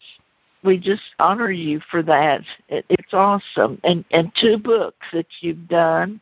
We 0.67 0.77
just 0.77 1.01
honor 1.17 1.49
you 1.49 1.79
for 1.89 2.03
that. 2.03 2.41
It, 2.67 2.85
it's 2.89 3.13
awesome. 3.13 3.79
And 3.85 4.03
and 4.11 4.33
two 4.35 4.57
books 4.57 5.07
that 5.13 5.25
you've 5.39 5.69
done. 5.69 6.19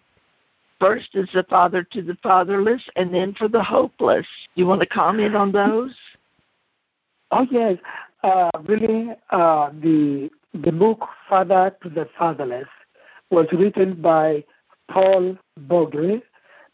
First 0.79 1.09
is 1.15 1.27
the 1.33 1.43
father 1.49 1.81
to 1.81 2.03
the 2.03 2.15
fatherless, 2.21 2.81
and 2.95 3.11
then 3.11 3.33
for 3.33 3.47
the 3.47 3.63
hopeless. 3.63 4.27
You 4.53 4.67
want 4.67 4.81
to 4.81 4.85
comment 4.85 5.35
on 5.35 5.51
those? 5.51 5.95
Oh 7.31 7.47
yes, 7.49 7.77
uh, 8.23 8.51
really. 8.67 9.09
Uh, 9.31 9.71
the 9.81 10.29
the 10.53 10.71
book 10.71 11.07
Father 11.27 11.75
to 11.81 11.89
the 11.89 12.07
Fatherless 12.15 12.67
was 13.31 13.47
written 13.51 13.99
by 13.99 14.43
Paul 14.91 15.39
Boge. 15.61 16.21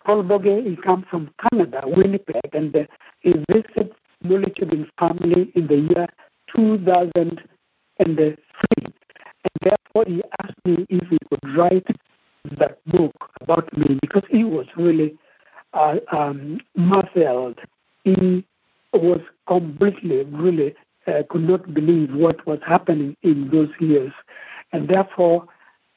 Paul 0.06 0.24
Boge 0.24 0.68
he 0.68 0.75
comes 0.75 1.06
from 1.10 1.34
Canada, 1.42 1.84
Winnipeg, 1.86 2.50
and 2.51 2.75
uh, 2.75 2.84
he 3.22 3.32
visited 3.50 3.94
Children's 4.28 4.88
family 5.00 5.54
in 5.56 5.68
the 5.68 5.88
year 5.96 6.08
2003. 6.54 7.48
And 8.01 8.17
therefore, 9.62 10.05
he 10.08 10.24
asked 10.41 10.58
me 10.65 10.86
if 10.89 11.08
he 11.08 11.17
could 11.29 11.55
write 11.55 11.88
that 12.58 12.79
book 12.88 13.13
about 13.41 13.75
me 13.77 14.00
because 14.01 14.24
he 14.29 14.43
was 14.43 14.65
really 14.75 15.17
uh, 15.74 15.98
um, 16.12 16.60
marveled. 16.75 17.60
He 18.03 18.43
was 18.93 19.22
completely, 19.48 20.24
really 20.25 20.75
uh, 21.08 21.24
could 21.29 21.48
not 21.48 21.74
believe 21.74 22.13
what 22.13 22.46
was 22.48 22.60
happening 22.65 23.15
in 23.22 23.50
those 23.51 23.70
years. 23.79 24.12
And 24.74 24.88
therefore, 24.89 25.46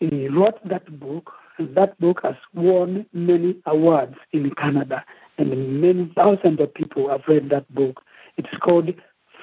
he 0.00 0.28
wrote 0.28 0.58
that 0.68 1.00
book, 1.00 1.32
and 1.58 1.74
that 1.76 1.98
book 2.00 2.20
has 2.22 2.36
won 2.52 3.06
many 3.12 3.56
awards 3.66 4.16
in 4.32 4.50
Canada, 4.56 5.04
and 5.38 5.80
many 5.80 6.12
thousands 6.14 6.60
of 6.60 6.74
people 6.74 7.08
have 7.08 7.22
read 7.28 7.48
that 7.50 7.72
book. 7.74 8.02
It's 8.36 8.56
called 8.58 8.92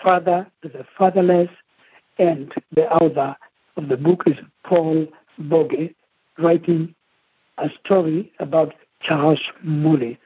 Father 0.04 0.48
to 0.62 0.70
the 0.70 0.86
Fatherless, 0.98 1.50
and 2.22 2.54
the 2.72 2.88
author 2.92 3.36
of 3.78 3.90
the 3.90 3.98
book 3.98 4.24
is 4.28 4.38
Paul 4.64 5.08
Boge, 5.40 5.96
writing 6.38 6.94
a 7.58 7.68
story 7.84 8.32
about 8.40 8.76
Charles 9.02 9.42
Mully. 9.66 10.20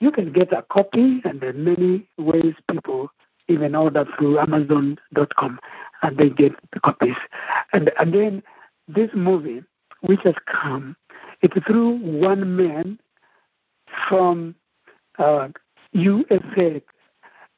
You 0.00 0.10
can 0.10 0.32
get 0.32 0.54
a 0.54 0.62
copy, 0.62 1.20
and 1.24 1.40
there 1.42 1.50
are 1.50 1.52
many 1.52 2.08
ways 2.16 2.54
people 2.70 3.10
even 3.48 3.74
order 3.74 4.06
through 4.16 4.38
Amazon.com, 4.38 5.60
and 6.02 6.16
they 6.16 6.30
get 6.30 6.52
the 6.72 6.80
copies. 6.80 7.16
And 7.74 7.90
again, 7.98 8.42
this 8.88 9.10
movie, 9.12 9.62
which 10.00 10.20
has 10.24 10.34
come, 10.46 10.96
it's 11.42 11.66
through 11.66 11.98
one 11.98 12.56
man 12.56 12.98
from 14.08 14.54
uh, 15.18 15.48
USA, 15.92 16.82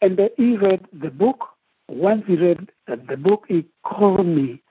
and 0.03 0.31
he 0.37 0.57
read 0.57 0.85
the 0.93 1.11
book. 1.11 1.56
Once 1.89 2.25
he 2.27 2.37
read 2.37 2.71
the 2.87 3.17
book, 3.17 3.45
he 3.49 3.65
called 3.85 4.27
me, 4.27 4.63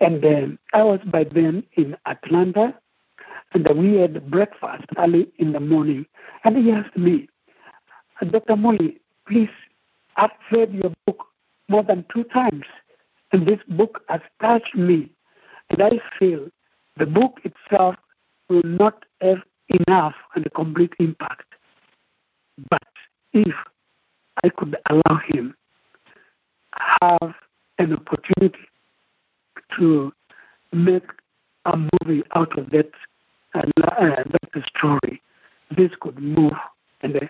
and 0.00 0.24
um, 0.24 0.58
I 0.72 0.82
was 0.82 1.00
by 1.06 1.24
then 1.24 1.64
in 1.76 1.96
Atlanta, 2.06 2.74
and 3.52 3.68
we 3.76 3.96
had 3.96 4.30
breakfast 4.30 4.84
early 4.96 5.32
in 5.38 5.52
the 5.52 5.60
morning, 5.60 6.06
and 6.44 6.56
he 6.56 6.70
asked 6.70 6.96
me, 6.96 7.28
Dr. 8.30 8.54
Mully, 8.54 8.98
please, 9.26 9.50
I've 10.16 10.30
read 10.52 10.72
your 10.72 10.92
book 11.06 11.26
more 11.68 11.82
than 11.82 12.04
two 12.12 12.24
times, 12.24 12.64
and 13.32 13.46
this 13.46 13.60
book 13.68 14.02
has 14.08 14.20
touched 14.40 14.76
me, 14.76 15.10
and 15.70 15.82
I 15.82 16.00
feel 16.18 16.48
the 16.96 17.06
book 17.06 17.40
itself 17.42 17.96
will 18.48 18.62
not 18.64 19.04
have 19.20 19.42
enough 19.68 20.14
and 20.34 20.46
a 20.46 20.50
complete 20.50 20.92
impact. 21.00 21.54
But 22.70 22.82
if 23.32 23.54
I 24.44 24.48
could 24.50 24.76
allow 24.88 25.20
him 25.26 25.54
have 26.78 27.34
an 27.78 27.92
opportunity 27.92 28.68
to 29.76 30.12
make 30.72 31.04
a 31.64 31.76
movie 31.76 32.22
out 32.34 32.56
of 32.58 32.70
that, 32.70 32.90
uh, 33.54 33.62
that 33.76 34.64
story, 34.76 35.22
this 35.76 35.90
could 36.00 36.18
move 36.18 36.52
and 37.02 37.16
uh, 37.16 37.20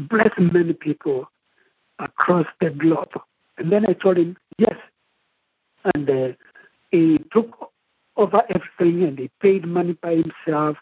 bless 0.00 0.30
many 0.38 0.72
people 0.72 1.30
across 1.98 2.46
the 2.60 2.70
globe. 2.70 3.12
And 3.58 3.70
then 3.70 3.86
I 3.88 3.92
told 3.92 4.18
him, 4.18 4.36
yes. 4.58 4.76
And 5.94 6.08
uh, 6.08 6.28
he 6.90 7.18
took 7.32 7.70
over 8.16 8.42
everything 8.48 9.02
and 9.02 9.18
he 9.18 9.30
paid 9.40 9.66
money 9.66 9.92
by 9.94 10.22
himself. 10.22 10.76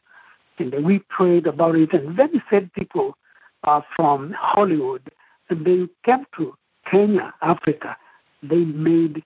And 0.59 0.85
we 0.85 1.01
prayed 1.01 1.47
about 1.47 1.75
it. 1.77 1.93
And 1.93 2.17
then 2.17 2.31
he 2.33 2.41
said 2.49 2.73
people 2.73 3.17
uh, 3.65 3.81
from 3.97 4.33
Hollywood, 4.33 5.11
and 5.49 5.65
they 5.65 5.89
came 6.05 6.25
to 6.37 6.55
Kenya, 6.93 7.33
Africa. 7.41 7.97
They 8.43 8.65
made 8.65 9.25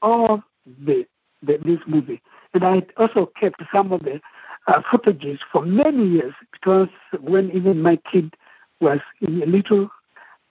all 0.00 0.42
the, 0.86 1.04
the 1.42 1.58
this 1.64 1.80
movie. 1.86 2.22
And 2.54 2.64
I 2.64 2.82
also 2.96 3.30
kept 3.38 3.60
some 3.72 3.92
of 3.92 4.04
the 4.04 4.20
uh, 4.68 4.80
footages 4.90 5.40
for 5.52 5.62
many 5.62 6.06
years 6.06 6.34
because 6.52 6.88
when 7.20 7.50
even 7.50 7.82
my 7.82 7.98
kid 8.10 8.34
was 8.80 9.00
in 9.20 9.42
a 9.42 9.46
little, 9.46 9.90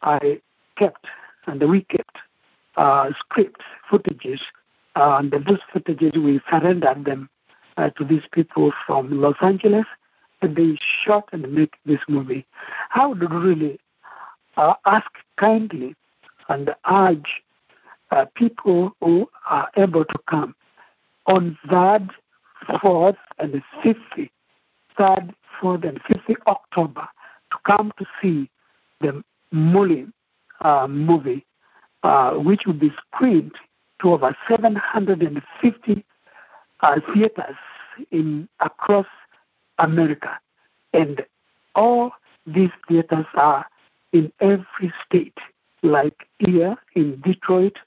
I 0.01 0.41
kept 0.77 1.07
and 1.47 1.61
we 1.69 1.83
kept 1.83 2.17
uh, 2.75 3.11
scripts, 3.19 3.65
footages, 3.89 4.39
uh, 4.95 5.17
and 5.19 5.31
those 5.31 5.59
footages 5.73 6.17
we 6.17 6.41
surrendered 6.49 7.05
them 7.05 7.29
uh, 7.77 7.89
to 7.91 8.03
these 8.03 8.23
people 8.31 8.71
from 8.85 9.21
Los 9.21 9.35
Angeles, 9.41 9.85
and 10.41 10.55
they 10.55 10.77
shot 11.05 11.29
and 11.31 11.51
make 11.53 11.75
this 11.85 11.99
movie. 12.07 12.45
I 12.95 13.05
would 13.07 13.31
really 13.31 13.79
uh, 14.57 14.73
ask 14.85 15.09
kindly 15.37 15.95
and 16.49 16.73
urge 16.89 17.41
uh, 18.11 18.25
people 18.35 18.95
who 19.01 19.29
are 19.49 19.69
able 19.77 20.05
to 20.05 20.19
come 20.29 20.55
on 21.25 21.57
third, 21.69 22.09
fourth, 22.81 23.15
and 23.39 23.61
fifth, 23.81 24.29
third, 24.97 25.33
fourth, 25.59 25.83
and 25.83 26.01
fifth 26.07 26.37
October 26.47 27.07
to 27.51 27.57
come 27.65 27.91
to 27.97 28.05
see 28.21 28.49
the 29.01 29.23
Mully 29.53 30.11
uh, 30.61 30.87
movie, 30.87 31.45
uh, 32.03 32.31
which 32.31 32.65
will 32.65 32.73
be 32.73 32.91
screened 33.07 33.53
to 34.01 34.13
over 34.13 34.35
750 34.49 36.05
uh, 36.81 36.99
theaters 37.13 37.55
in 38.11 38.47
across 38.59 39.05
America, 39.79 40.39
and 40.93 41.25
all 41.75 42.11
these 42.45 42.71
theaters 42.87 43.25
are 43.35 43.65
in 44.11 44.31
every 44.39 44.93
state, 45.05 45.37
like 45.83 46.27
here 46.39 46.75
in 46.95 47.21
Detroit 47.21 47.77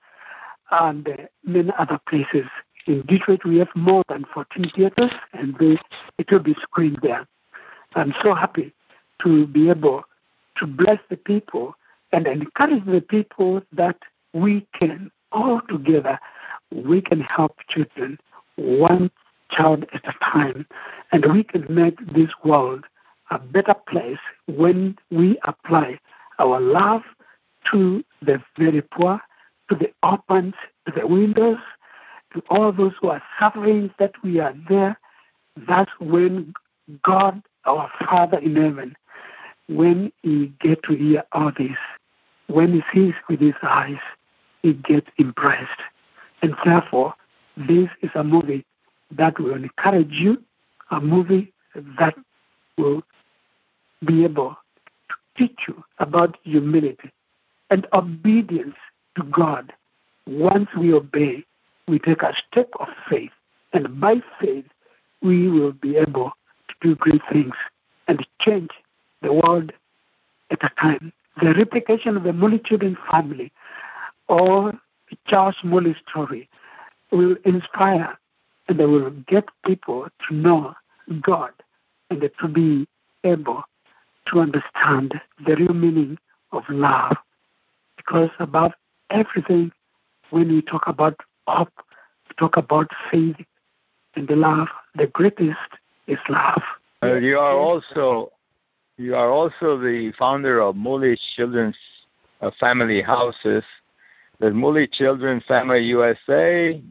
and 0.71 1.09
uh, 1.09 1.17
many 1.45 1.71
other 1.79 1.99
places. 2.09 2.47
In 2.87 3.03
Detroit, 3.03 3.45
we 3.45 3.59
have 3.59 3.69
more 3.75 4.05
than 4.09 4.25
14 4.33 4.71
theaters, 4.75 5.11
and 5.33 5.57
they, 5.59 5.79
it 6.19 6.31
will 6.31 6.39
be 6.39 6.55
screened 6.63 6.99
there. 7.03 7.27
I'm 7.95 8.15
so 8.23 8.35
happy 8.35 8.73
to 9.23 9.47
be 9.47 9.71
able 9.71 10.05
to 10.59 10.67
bless 10.67 10.99
the 11.09 11.17
people 11.17 11.75
and 12.13 12.27
encourage 12.27 12.85
the 12.85 13.01
people 13.01 13.63
that 13.73 13.97
we 14.33 14.67
can 14.79 15.11
all 15.33 15.61
together 15.69 16.19
we 16.73 17.01
can 17.01 17.21
help 17.21 17.59
children 17.69 18.19
one 18.57 19.11
child 19.51 19.85
at 19.93 20.05
a 20.05 20.15
time. 20.25 20.67
And 21.13 21.33
we 21.33 21.45
can 21.45 21.67
make 21.73 21.99
this 22.13 22.31
world 22.45 22.85
a 23.31 23.39
better 23.39 23.75
place 23.89 24.19
when 24.47 24.97
we 25.11 25.39
apply 25.45 25.99
our 26.39 26.61
love 26.61 27.03
to 27.71 28.05
the 28.23 28.43
very 28.59 28.83
poor, 28.83 29.21
to 29.69 29.75
the 29.75 29.93
orphans, 30.03 30.55
to 30.87 30.93
the 30.93 31.07
widows, 31.07 31.59
to 32.33 32.43
all 32.51 32.73
those 32.73 32.93
who 33.01 33.09
are 33.09 33.23
suffering, 33.39 33.91
that 33.99 34.13
we 34.23 34.41
are 34.41 34.55
there. 34.69 34.99
That's 35.69 35.91
when 36.01 36.55
God, 37.03 37.43
our 37.65 37.91
Father 38.09 38.39
in 38.39 38.57
heaven, 38.57 38.97
when 39.69 40.13
he 40.23 40.53
get 40.61 40.83
to 40.85 40.95
hear 40.95 41.25
all 41.33 41.51
this, 41.57 41.77
when 42.49 42.73
he 42.73 42.83
sees 42.95 43.15
with 43.29 43.41
his 43.41 43.55
eyes, 43.63 43.99
he 44.63 44.75
gets 44.75 45.09
impressed. 45.19 45.81
And 46.43 46.55
therefore, 46.65 47.15
this 47.57 47.89
is 48.03 48.11
a 48.15 48.23
movie 48.23 48.65
that 49.11 49.39
will 49.39 49.55
encourage 49.55 50.13
you, 50.13 50.43
a 50.91 51.01
movie 51.01 51.53
that 51.99 52.15
will 52.77 53.03
be 54.05 54.25
able 54.25 54.57
to 55.09 55.15
teach 55.37 55.61
you 55.67 55.83
about 55.99 56.37
humility 56.45 57.11
and 57.71 57.87
obedience 57.93 58.77
to 59.17 59.23
God. 59.25 59.73
Once 60.27 60.69
we 60.79 60.93
obey, 60.93 61.45
we 61.89 61.99
take 61.99 62.23
a 62.23 62.33
step 62.51 62.69
of 62.81 62.89
faith, 63.09 63.31
and 63.73 64.01
by 64.01 64.17
faith, 64.41 64.65
we 65.23 65.49
will 65.49 65.73
be 65.73 65.97
able 65.97 66.33
to 66.69 66.75
do 66.81 66.95
great 66.97 67.23
things 67.33 67.55
and 68.09 68.27
change 68.41 68.71
the 69.23 69.33
world 69.33 69.73
at 70.51 70.63
a 70.65 70.71
time. 70.81 71.13
The 71.41 71.55
replication 71.55 72.17
of 72.17 72.23
the 72.23 72.31
Mully 72.31 72.65
Children 72.65 72.97
family 73.11 73.53
or 74.29 74.73
Charles 75.27 75.57
Mully 75.63 75.95
story 76.09 76.49
will 77.11 77.37
inspire 77.45 78.19
and 78.69 78.81
they 78.81 78.87
will 78.87 79.11
get 79.29 79.45
people 79.65 80.09
to 80.29 80.35
know 80.35 80.75
God 81.21 81.53
and 82.11 82.29
to 82.41 82.49
be 82.49 82.87
able 83.25 83.65
to 84.29 84.41
understand 84.41 85.21
the 85.47 85.57
real 85.57 85.75
meaning 85.75 86.19
of 86.53 86.65
love. 86.69 87.17
Because 88.07 88.31
above 88.39 88.73
everything, 89.11 89.73
when 90.31 90.49
we 90.49 90.63
talk 90.63 90.85
about 90.87 91.19
hope, 91.47 91.73
we 92.29 92.35
talk 92.39 92.57
about 92.57 92.89
faith 93.11 93.37
and 94.15 94.29
the 94.29 94.37
love, 94.37 94.69
the 94.95 95.07
greatest 95.07 95.59
is 96.07 96.19
love. 96.29 96.63
Uh, 97.03 97.15
you 97.15 97.39
are 97.39 97.57
also 97.57 98.33
you 98.97 99.15
are 99.15 99.31
also 99.31 99.79
the 99.79 100.13
founder 100.19 100.61
of 100.61 100.75
Mully 100.75 101.19
Children's 101.37 101.77
uh, 102.41 102.51
Family 102.59 103.03
Houses. 103.03 103.63
The 104.39 104.47
Mully 104.47 104.91
Children 104.91 105.43
Family 105.47 105.81
USA, 105.81 106.83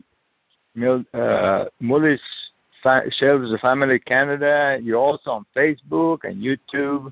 Mil, 0.75 1.03
uh, 1.13 1.65
Mully 1.81 2.19
Children's 3.11 3.59
Family 3.59 3.99
Canada. 3.99 4.79
You're 4.81 4.99
also 4.99 5.31
on 5.31 5.45
Facebook 5.55 6.19
and 6.23 6.43
YouTube. 6.43 7.11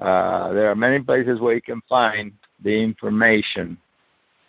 Uh, 0.00 0.52
there 0.52 0.70
are 0.70 0.76
many 0.76 1.00
places 1.00 1.40
where 1.40 1.54
you 1.54 1.62
can 1.62 1.80
find 1.88 2.32
the 2.62 2.82
information. 2.82 3.76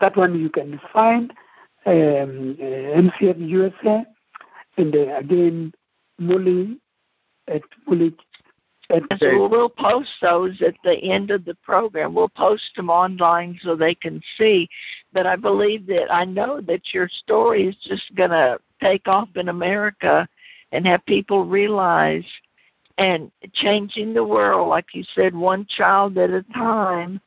That 0.00 0.16
one 0.16 0.40
you 0.40 0.48
can 0.50 0.80
find 0.92 1.32
um, 1.86 2.56
uh, 2.60 2.64
MCF 2.64 3.48
USA, 3.48 4.04
and 4.76 4.94
uh, 4.94 5.16
again, 5.16 5.72
Mully 6.20 6.78
at 7.48 7.62
Mully. 7.88 8.14
At 8.90 9.02
so 9.18 9.48
we'll 9.48 9.70
post 9.70 10.10
those 10.20 10.60
at 10.60 10.74
the 10.84 10.96
end 10.96 11.30
of 11.30 11.44
the 11.44 11.54
program. 11.62 12.14
We'll 12.14 12.28
post 12.28 12.64
them 12.76 12.90
online 12.90 13.58
so 13.62 13.74
they 13.74 13.94
can 13.94 14.20
see. 14.36 14.68
But 15.12 15.26
I 15.26 15.36
believe 15.36 15.86
that 15.86 16.12
I 16.12 16.24
know 16.24 16.60
that 16.62 16.92
your 16.92 17.08
story 17.08 17.68
is 17.68 17.76
just 17.82 18.14
going 18.14 18.30
to 18.30 18.58
take 18.82 19.08
off 19.08 19.28
in 19.34 19.48
America 19.48 20.28
and 20.72 20.86
have 20.86 21.06
people 21.06 21.46
realize 21.46 22.24
and 22.98 23.30
changing 23.54 24.12
the 24.12 24.24
world, 24.24 24.68
like 24.68 24.86
you 24.92 25.04
said, 25.14 25.34
one 25.34 25.66
child 25.66 26.18
at 26.18 26.30
a 26.30 26.42
time 26.54 27.20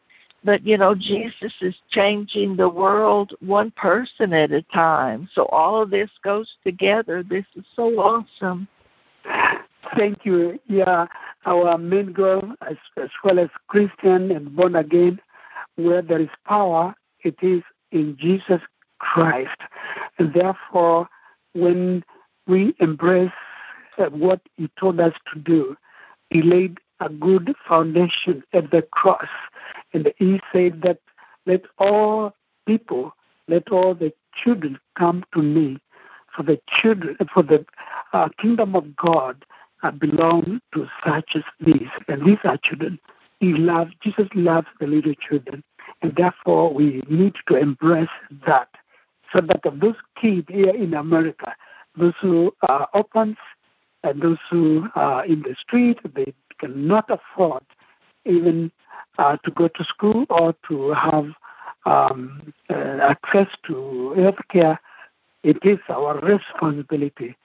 but 0.46 0.66
you 0.66 0.78
know, 0.78 0.94
Jesus 0.94 1.52
is 1.60 1.74
changing 1.90 2.56
the 2.56 2.70
world 2.70 3.34
one 3.40 3.72
person 3.72 4.32
at 4.32 4.52
a 4.52 4.62
time. 4.62 5.28
So 5.34 5.46
all 5.48 5.82
of 5.82 5.90
this 5.90 6.12
goes 6.24 6.54
together. 6.64 7.24
This 7.24 7.46
is 7.56 7.66
so 7.76 7.86
awesome. 8.00 8.68
Thank 9.98 10.20
you. 10.24 10.60
Yeah, 10.68 11.08
our 11.48 11.78
main 11.80 12.14
goal, 12.14 12.44
as, 12.70 12.78
as 13.02 13.10
well 13.24 13.40
as 13.40 13.50
Christian 13.68 14.32
and 14.32 14.56
born 14.56 14.76
again, 14.76 15.20
where 15.78 16.04
there 16.04 16.22
is 16.22 16.30
power, 16.46 16.94
it 17.24 17.36
is 17.42 17.64
in 17.92 18.16
Jesus 18.20 18.62
Christ. 19.00 19.58
And 20.20 20.32
therefore, 20.32 21.08
when 21.54 22.04
we 22.46 22.76
embrace 22.80 23.32
uh, 23.98 24.06
what 24.06 24.42
He 24.58 24.70
told 24.80 25.00
us 25.00 25.14
to 25.34 25.40
do, 25.40 25.76
He 26.30 26.44
laid 26.44 26.78
a 27.00 27.10
good 27.10 27.56
foundation 27.68 28.44
at 28.54 28.70
the 28.70 28.84
cross 28.84 29.28
and 29.96 30.12
he 30.18 30.42
said 30.52 30.82
that 30.82 31.00
let 31.46 31.62
all 31.78 32.36
people, 32.68 33.16
let 33.48 33.72
all 33.72 33.96
the 33.96 34.12
children 34.36 34.78
come 34.98 35.24
to 35.34 35.42
me. 35.42 35.80
For 36.36 36.44
the 36.44 36.60
children, 36.68 37.16
for 37.34 37.44
the 37.44 37.66
uh, 38.12 38.28
kingdom 38.42 38.76
of 38.76 38.94
God 38.98 39.46
uh, 39.84 39.92
belong 39.92 40.60
to 40.74 40.88
such 41.06 41.36
as 41.36 41.44
these. 41.62 41.88
And 42.10 42.26
these 42.26 42.40
are 42.44 42.58
children. 42.58 43.00
He 43.40 43.54
loves, 43.54 43.94
Jesus 44.02 44.28
loves 44.36 44.68
the 44.82 44.88
little 44.88 45.14
children. 45.14 45.64
And 46.02 46.14
therefore 46.18 46.74
we 46.74 47.02
need 47.10 47.36
to 47.48 47.56
embrace 47.56 48.10
that. 48.46 48.68
So 49.32 49.40
that 49.40 49.62
those 49.80 49.96
kids 50.22 50.48
here 50.50 50.76
in 50.76 50.94
America, 50.94 51.56
those 51.96 52.14
who 52.20 52.54
are 52.68 52.90
orphans, 52.94 53.38
and 54.04 54.22
those 54.22 54.38
who 54.50 54.90
are 54.96 55.26
in 55.26 55.42
the 55.44 55.56
street, 55.58 56.00
they 56.14 56.34
cannot 56.60 57.10
afford 57.10 57.64
even 58.26 58.72
uh, 59.18 59.38
to 59.38 59.52
go 59.52 59.68
to 59.68 59.84
school 59.86 60.26
or 60.30 60.56
to 60.68 60.90
have 60.92 61.28
um, 61.86 62.54
uh, 62.70 62.98
access 63.02 63.48
to 63.68 64.14
health 64.18 64.40
care, 64.50 64.80
it 65.44 65.58
is 65.64 65.80
our 65.90 66.20
responsibility 66.20 67.36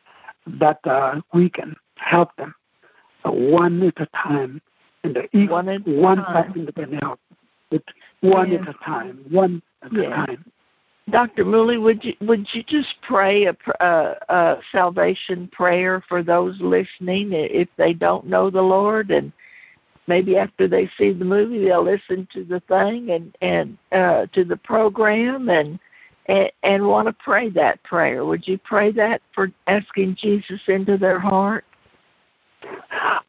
that 0.47 0.79
uh, 0.85 1.21
we 1.35 1.51
can 1.51 1.77
help 1.97 2.35
them 2.37 2.55
uh, 3.25 3.31
one 3.31 3.83
at 3.83 4.01
a 4.01 4.07
time. 4.17 4.61
And 5.05 5.17
if 5.33 5.51
one, 5.51 5.67
one 5.87 6.25
person 6.25 6.69
can 6.75 6.93
help, 6.99 7.21
it 7.71 7.85
one 8.21 8.53
at 8.53 8.69
a 8.69 8.75
time, 8.85 9.25
one 9.31 9.63
at 9.83 9.97
a 9.97 10.11
time. 10.11 10.45
Dr. 11.11 11.45
Mully, 11.45 11.81
would 11.81 12.05
you 12.05 12.15
would 12.21 12.47
you 12.53 12.63
just 12.63 12.95
pray 13.03 13.47
a, 13.47 13.57
a, 13.81 14.15
a 14.29 14.57
salvation 14.71 15.49
prayer 15.53 16.05
for 16.09 16.23
those 16.23 16.61
listening 16.61 17.31
if 17.33 17.69
they 17.77 17.93
don't 17.93 18.27
know 18.27 18.51
the 18.51 18.63
Lord 18.63 19.11
and 19.11 19.33
maybe 20.11 20.37
after 20.37 20.67
they 20.67 20.91
see 20.99 21.13
the 21.13 21.25
movie 21.25 21.65
they'll 21.65 21.85
listen 21.85 22.27
to 22.33 22.45
the 22.45 22.61
thing 22.67 23.11
and 23.11 23.37
and 23.41 23.79
uh 23.93 24.27
to 24.35 24.45
the 24.45 24.57
program 24.57 25.49
and 25.49 25.79
and, 26.27 26.51
and 26.65 26.87
want 26.87 27.07
to 27.09 27.13
pray 27.13 27.49
that 27.49 27.83
prayer. 27.83 28.25
Would 28.25 28.47
you 28.47 28.59
pray 28.59 28.91
that 28.93 29.23
for 29.35 29.51
asking 29.69 30.17
jesus 30.21 30.61
into 30.67 30.99
their 30.99 31.21
heart? 31.21 31.65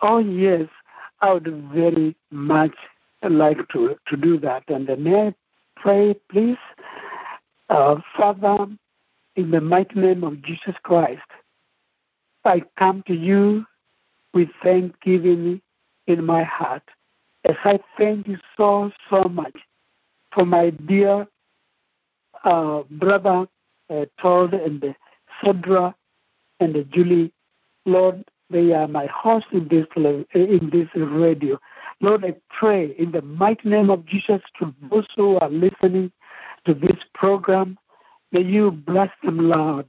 Oh 0.01 0.17
yes. 0.17 0.67
I 1.21 1.33
would 1.33 1.69
very 1.71 2.15
much 2.31 2.75
like 3.23 3.61
to 3.73 3.95
to 4.07 4.17
do 4.17 4.39
that. 4.39 4.63
And 4.67 4.87
may 5.03 5.27
i 5.27 5.35
pray 5.75 6.15
please? 6.31 6.63
Uh, 7.69 7.95
father 8.17 8.65
in 9.37 9.51
the 9.51 9.61
mighty 9.61 9.97
name 10.07 10.23
of 10.25 10.41
jesus 10.41 10.75
christ 10.83 11.29
i 12.43 12.61
come 12.77 13.01
to 13.07 13.13
you 13.13 13.65
with 14.33 14.49
thanksgiving 14.61 15.61
in 16.07 16.25
my 16.25 16.43
heart 16.43 16.83
as 17.47 17.55
I 17.63 17.79
thank 17.97 18.27
you 18.27 18.37
so, 18.57 18.91
so 19.09 19.23
much 19.23 19.55
for 20.33 20.45
my 20.45 20.69
dear 20.69 21.27
uh, 22.43 22.83
brother 22.89 23.47
uh, 23.89 24.05
Todd 24.21 24.53
and 24.53 24.83
uh, 24.83 24.93
Cedra 25.43 25.93
and 26.59 26.75
uh, 26.75 26.83
Julie. 26.91 27.31
Lord, 27.85 28.23
they 28.49 28.73
are 28.73 28.87
my 28.87 29.07
host 29.07 29.47
in 29.51 29.67
this 29.69 29.85
in 29.95 30.69
this 30.71 30.87
radio. 30.95 31.59
Lord, 31.99 32.25
I 32.25 32.35
pray 32.49 32.95
in 32.97 33.11
the 33.11 33.21
mighty 33.21 33.69
name 33.69 33.89
of 33.89 34.05
Jesus 34.05 34.41
to 34.59 34.73
those 34.89 35.07
who 35.15 35.37
are 35.37 35.49
listening 35.49 36.11
to 36.65 36.73
this 36.73 36.97
program, 37.13 37.77
may 38.31 38.41
you 38.41 38.71
bless 38.71 39.09
them, 39.23 39.49
Lord. 39.49 39.87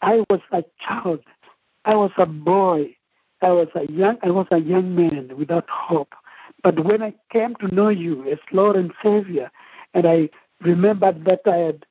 I 0.00 0.24
was 0.28 0.40
a 0.50 0.64
child. 0.86 1.20
I 1.84 1.94
was 1.94 2.10
a 2.18 2.26
boy. 2.26 2.96
I 3.42 3.50
was 3.50 3.68
a 3.74 3.90
young 3.90 4.18
I 4.22 4.30
was 4.30 4.46
a 4.50 4.58
young 4.58 4.94
man 4.94 5.36
without 5.36 5.68
hope. 5.68 6.14
But 6.62 6.84
when 6.84 7.02
I 7.02 7.14
came 7.30 7.54
to 7.56 7.74
know 7.74 7.88
you 7.88 8.30
as 8.30 8.38
Lord 8.52 8.76
and 8.76 8.92
Savior, 9.02 9.50
and 9.94 10.06
I 10.06 10.30
remembered 10.60 11.24
that 11.24 11.40
I 11.46 11.56
had 11.56 11.86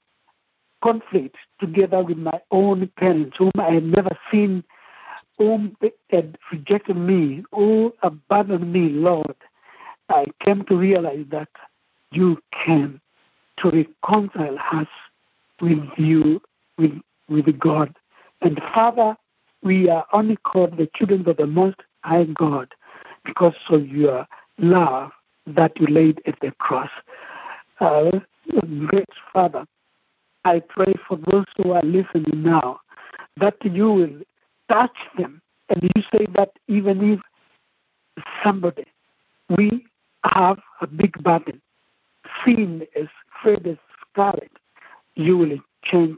conflict 0.81 1.35
together 1.59 2.03
with 2.03 2.17
my 2.17 2.39
own 2.51 2.87
parents, 2.97 3.37
whom 3.37 3.51
I 3.59 3.71
had 3.71 3.83
never 3.83 4.17
seen, 4.31 4.63
whom 5.37 5.75
had 6.09 6.37
rejected 6.51 6.97
me, 6.97 7.43
who 7.51 7.93
abandoned 8.01 8.71
me, 8.71 8.89
Lord, 8.89 9.35
I 10.09 10.25
came 10.39 10.63
to 10.65 10.75
realize 10.75 11.25
that 11.29 11.49
you 12.11 12.41
came 12.51 12.99
to 13.57 13.69
reconcile 13.69 14.57
us 14.71 14.87
with 15.59 15.83
you, 15.97 16.41
with, 16.77 16.99
with 17.29 17.59
God. 17.59 17.95
And 18.41 18.59
Father, 18.73 19.15
we 19.63 19.89
are 19.89 20.06
only 20.13 20.38
called 20.38 20.78
the 20.78 20.89
children 20.95 21.28
of 21.28 21.38
the 21.38 21.47
Most 21.47 21.78
High 22.04 22.26
God 22.26 22.74
because 23.26 23.56
of 23.69 23.88
your 23.88 24.28
love 24.58 25.12
that 25.47 25.80
you 25.80 25.88
laid 25.88 26.21
at 26.26 26.39
the 26.41 26.52
cross. 26.60 26.89
Uh, 27.80 28.12
great 28.88 29.10
Father, 29.34 29.65
I 30.45 30.60
pray 30.60 30.93
for 31.08 31.17
those 31.32 31.45
who 31.58 31.71
are 31.71 31.84
listening 31.84 32.43
now 32.43 32.80
that 33.38 33.56
you 33.63 33.91
will 33.91 34.19
touch 34.69 34.97
them. 35.17 35.41
And 35.69 35.84
you 35.84 36.02
say 36.12 36.26
that 36.36 36.52
even 36.67 37.13
if 37.13 37.19
somebody, 38.43 38.86
we 39.58 39.86
have 40.26 40.60
a 40.82 40.88
big 40.88 41.24
burden, 41.24 41.62
sin 42.43 42.86
is 42.95 43.08
red 43.45 43.65
as 43.67 43.78
scarlet, 44.12 44.52
you 45.15 45.38
will 45.38 45.58
change 45.84 46.17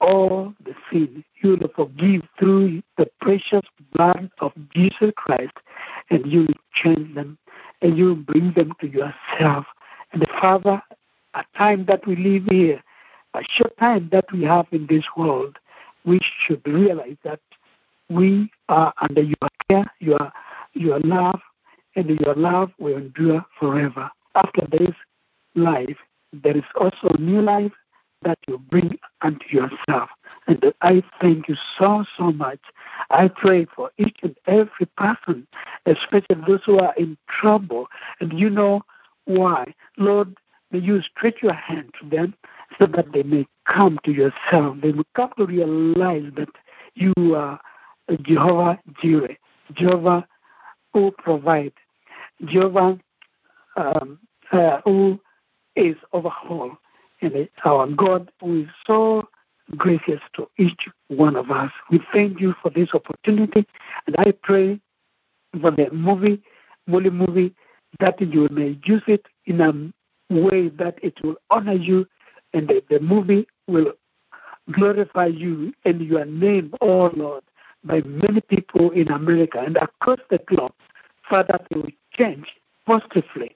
all 0.00 0.54
the 0.64 0.74
sin. 0.90 1.24
You 1.42 1.56
will 1.56 1.70
forgive 1.74 2.22
through 2.38 2.82
the 2.98 3.06
precious 3.20 3.62
blood 3.92 4.30
of 4.40 4.52
Jesus 4.74 5.12
Christ, 5.16 5.52
and 6.10 6.26
you 6.30 6.40
will 6.40 6.54
change 6.74 7.14
them, 7.14 7.38
and 7.82 7.96
you 7.96 8.06
will 8.06 8.14
bring 8.16 8.52
them 8.54 8.72
to 8.80 8.88
yourself. 8.88 9.66
And 10.12 10.22
the 10.22 10.28
Father, 10.40 10.82
a 11.34 11.44
time 11.56 11.86
that 11.86 12.06
we 12.06 12.16
live 12.16 12.44
here, 12.50 12.82
a 13.34 13.42
short 13.50 13.76
time 13.78 14.08
that 14.12 14.26
we 14.32 14.42
have 14.44 14.66
in 14.72 14.86
this 14.86 15.04
world, 15.16 15.58
we 16.04 16.20
should 16.46 16.66
realize 16.66 17.16
that 17.24 17.40
we 18.08 18.50
are 18.68 18.92
under 19.00 19.22
your 19.22 19.48
care, 19.68 19.90
your 20.00 20.32
your 20.74 21.00
love, 21.00 21.40
and 21.96 22.08
your 22.20 22.34
love 22.34 22.70
will 22.78 22.96
endure 22.96 23.44
forever. 23.58 24.10
After 24.34 24.66
this 24.70 24.94
life, 25.54 25.96
there 26.32 26.56
is 26.56 26.64
also 26.78 27.08
a 27.08 27.20
new 27.20 27.40
life 27.40 27.72
that 28.24 28.38
you 28.46 28.58
bring 28.58 28.98
unto 29.22 29.46
yourself. 29.48 30.10
And 30.46 30.72
I 30.82 31.02
thank 31.20 31.48
you 31.48 31.56
so, 31.78 32.04
so 32.16 32.32
much. 32.32 32.60
I 33.10 33.28
pray 33.28 33.66
for 33.74 33.90
each 33.98 34.18
and 34.22 34.36
every 34.46 34.86
person, 34.96 35.46
especially 35.86 36.36
those 36.46 36.60
who 36.66 36.78
are 36.78 36.94
in 36.96 37.16
trouble. 37.28 37.86
And 38.20 38.38
you 38.38 38.50
know 38.50 38.82
why. 39.24 39.74
Lord, 39.96 40.36
may 40.70 40.80
you 40.80 41.00
stretch 41.02 41.42
your 41.42 41.54
hand 41.54 41.94
to 42.00 42.08
them 42.08 42.34
so 42.78 42.86
that 42.86 43.12
they 43.12 43.22
may 43.22 43.46
come 43.66 43.98
to 44.04 44.12
yourself. 44.12 44.76
They 44.82 44.92
will 44.92 45.06
come 45.14 45.30
to 45.38 45.46
realize 45.46 46.30
that 46.36 46.48
you 46.94 47.12
are 47.34 47.58
Jehovah 48.22 48.78
Jireh, 49.00 49.36
Jehovah 49.72 50.26
who 50.92 51.10
provides, 51.12 51.74
Jehovah 52.44 52.98
um, 53.76 54.18
uh, 54.52 54.80
who 54.84 55.20
is 55.76 55.96
overhaul, 56.12 56.70
and 56.70 56.78
our 57.64 57.86
God 57.86 58.30
who 58.40 58.62
is 58.62 58.68
so 58.86 59.28
gracious 59.76 60.20
to 60.36 60.48
each 60.58 60.88
one 61.08 61.36
of 61.36 61.50
us. 61.50 61.70
We 61.90 62.00
thank 62.12 62.40
you 62.40 62.54
for 62.62 62.70
this 62.70 62.90
opportunity, 62.94 63.66
and 64.06 64.16
I 64.18 64.32
pray 64.42 64.80
for 65.60 65.70
the 65.70 65.90
movie, 65.90 66.42
Mully 66.88 67.12
movie, 67.12 67.54
that 68.00 68.20
you 68.20 68.48
may 68.50 68.78
use 68.84 69.02
it 69.06 69.26
in 69.46 69.60
a 69.60 69.72
way 70.34 70.68
that 70.68 70.98
it 71.02 71.22
will 71.22 71.36
honor 71.50 71.74
you 71.74 72.06
and 72.52 72.68
the, 72.68 72.82
the 72.90 73.00
movie 73.00 73.46
will 73.66 73.92
glorify 74.72 75.26
you 75.26 75.72
and 75.84 76.00
your 76.00 76.24
name, 76.24 76.74
oh 76.80 77.10
Lord, 77.14 77.44
by 77.84 78.00
many 78.02 78.40
people 78.40 78.90
in 78.90 79.10
America 79.10 79.58
and 79.60 79.76
across 79.76 80.18
the 80.30 80.38
globe. 80.38 80.72
Father, 81.28 81.58
they 81.70 81.80
will 81.80 81.90
change 82.12 82.54
positively 82.86 83.54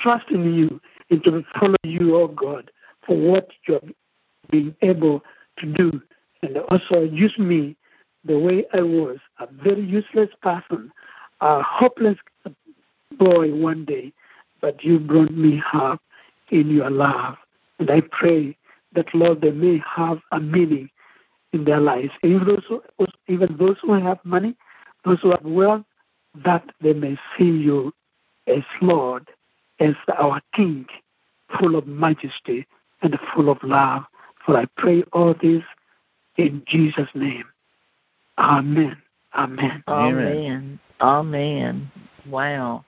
trust 0.00 0.30
in 0.30 0.54
you 0.54 0.80
and 1.10 1.22
to 1.24 1.44
follow 1.58 1.76
you, 1.82 2.16
oh 2.16 2.28
God, 2.28 2.70
for 3.06 3.16
what 3.16 3.48
you 3.66 3.74
have 3.74 3.90
been 4.50 4.74
able 4.82 5.22
to 5.58 5.66
do. 5.66 6.00
And 6.42 6.58
also 6.58 7.02
use 7.02 7.36
me 7.38 7.76
the 8.24 8.38
way 8.38 8.64
I 8.72 8.82
was, 8.82 9.18
a 9.38 9.46
very 9.46 9.84
useless 9.84 10.30
person, 10.42 10.90
a 11.40 11.62
hopeless 11.62 12.18
boy 13.18 13.54
one 13.54 13.84
day, 13.84 14.12
but 14.60 14.82
you 14.82 14.98
brought 14.98 15.32
me 15.32 15.62
up 15.72 16.00
in 16.50 16.70
your 16.70 16.90
love. 16.90 17.36
And 17.78 17.90
I 17.90 18.00
pray 18.00 18.56
that, 18.94 19.14
Lord, 19.14 19.40
they 19.40 19.50
may 19.50 19.82
have 19.96 20.18
a 20.32 20.40
meaning 20.40 20.88
in 21.52 21.64
their 21.64 21.80
lives. 21.80 22.10
Even 22.22 22.46
those 22.46 22.64
who, 22.68 22.82
even 23.28 23.56
those 23.58 23.76
who 23.82 23.92
have 23.92 24.18
money, 24.24 24.56
those 25.04 25.20
who 25.20 25.30
have 25.30 25.44
wealth, 25.44 25.84
that 26.44 26.64
they 26.80 26.92
may 26.92 27.16
see 27.36 27.44
you 27.44 27.92
as 28.46 28.62
Lord, 28.80 29.28
as 29.80 29.94
our 30.18 30.40
King, 30.54 30.86
full 31.58 31.76
of 31.76 31.86
majesty 31.86 32.66
and 33.04 33.18
full 33.34 33.50
of 33.50 33.58
love. 33.62 34.02
For 34.44 34.56
I 34.56 34.66
pray 34.76 35.02
all 35.12 35.34
this 35.40 35.62
in 36.36 36.62
Jesus' 36.66 37.08
name. 37.14 37.44
Amen. 38.38 38.96
Amen. 39.34 39.84
Amen. 39.88 40.80
Amen. 41.00 41.90
Wow 42.28 42.84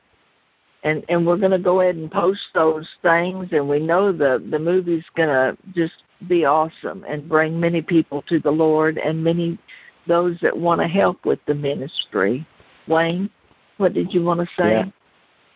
and 0.86 1.04
and 1.08 1.26
we're 1.26 1.36
going 1.36 1.50
to 1.50 1.58
go 1.58 1.80
ahead 1.80 1.96
and 1.96 2.10
post 2.10 2.40
those 2.54 2.88
things 3.02 3.48
and 3.52 3.68
we 3.68 3.78
know 3.78 4.12
the 4.12 4.42
the 4.50 4.58
movie's 4.58 5.04
going 5.16 5.28
to 5.28 5.56
just 5.74 6.04
be 6.28 6.44
awesome 6.44 7.04
and 7.08 7.28
bring 7.28 7.58
many 7.58 7.82
people 7.82 8.22
to 8.22 8.38
the 8.38 8.50
lord 8.50 8.96
and 8.96 9.22
many 9.22 9.58
those 10.06 10.38
that 10.40 10.56
want 10.56 10.80
to 10.80 10.86
help 10.86 11.24
with 11.26 11.40
the 11.46 11.54
ministry 11.54 12.46
wayne 12.86 13.28
what 13.76 13.92
did 13.92 14.14
you 14.14 14.22
want 14.22 14.40
to 14.40 14.46
say 14.56 14.76
yeah. 14.76 14.84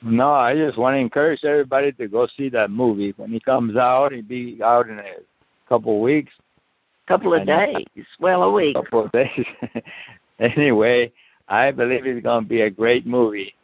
No 0.02 0.32
i 0.32 0.54
just 0.54 0.78
want 0.78 0.94
to 0.94 0.98
encourage 0.98 1.44
everybody 1.44 1.92
to 1.92 2.08
go 2.08 2.26
see 2.36 2.48
that 2.48 2.70
movie 2.70 3.12
when 3.16 3.30
he 3.30 3.40
comes 3.40 3.76
out 3.76 4.12
he'll 4.12 4.22
be 4.22 4.58
out 4.62 4.88
in 4.88 4.98
a 4.98 5.14
couple 5.68 5.96
of 5.96 6.00
weeks 6.00 6.32
couple 7.06 7.34
of 7.34 7.46
days 7.46 7.84
well 8.20 8.42
a 8.44 8.50
week 8.50 8.76
couple 8.76 9.04
of 9.04 9.12
days 9.12 9.46
anyway 10.38 11.10
i 11.48 11.70
believe 11.70 12.06
it's 12.06 12.22
going 12.22 12.44
to 12.44 12.48
be 12.48 12.62
a 12.62 12.70
great 12.70 13.06
movie 13.06 13.54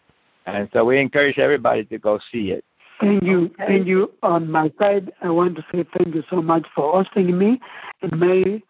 and 0.47 0.69
so 0.73 0.85
we 0.85 0.99
encourage 0.99 1.39
everybody 1.39 1.85
to 1.87 1.99
go 1.99 2.19
see 2.33 2.53
it. 2.53 2.65
Thank 3.01 3.25
you. 3.25 3.47
Okay. 3.47 3.67
Thank 3.67 3.87
you. 3.87 4.13
On 4.23 4.51
my 4.51 4.73
side, 4.79 5.13
I 5.23 5.29
want 5.31 5.57
to 5.57 5.65
say 5.73 5.85
thank 5.99 6.15
you 6.15 6.23
so 6.31 6.41
much 6.41 6.67
for 6.75 6.93
hosting 6.93 7.37
me. 7.37 7.61
And 8.01 8.19
may 8.19 8.63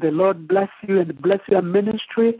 the 0.00 0.10
Lord 0.10 0.48
bless 0.48 0.70
you 0.86 1.00
and 1.00 1.20
bless 1.20 1.40
your 1.48 1.62
ministry. 1.62 2.38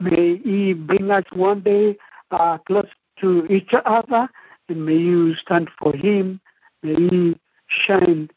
May 0.00 0.38
He 0.38 0.72
bring 0.72 1.10
us 1.10 1.24
one 1.32 1.60
day 1.60 1.96
uh, 2.30 2.58
close 2.58 2.86
to 3.20 3.46
each 3.46 3.72
other. 3.84 4.28
And 4.68 4.84
may 4.84 4.96
you 4.96 5.34
stand 5.34 5.68
for 5.78 5.94
Him. 5.94 6.40
May 6.82 6.94
He 6.94 7.36
shine 7.68 8.30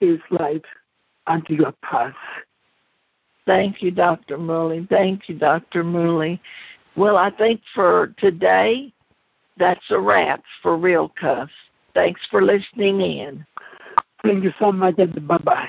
His 0.00 0.18
light 0.30 0.64
unto 1.26 1.54
your 1.54 1.72
path. 1.82 2.14
Thank 3.46 3.82
you, 3.82 3.90
Dr. 3.90 4.36
Mully. 4.36 4.88
Thank 4.88 5.28
you, 5.28 5.38
Dr. 5.38 5.82
Mully. 5.82 6.38
Well, 6.96 7.16
I 7.16 7.30
think 7.30 7.62
for 7.74 8.14
today, 8.18 8.92
that's 9.56 9.90
a 9.90 9.98
wrap 9.98 10.42
for 10.62 10.76
Real 10.76 11.12
Cuff. 11.20 11.48
Thanks 11.94 12.20
for 12.30 12.42
listening 12.42 13.00
in. 13.00 13.46
Thank 14.22 14.44
you 14.44 14.52
so 14.58 14.72
much, 14.72 14.96
and 14.98 15.26
bye 15.26 15.38
bye. 15.38 15.68